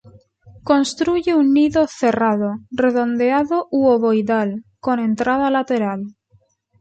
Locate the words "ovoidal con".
3.87-4.97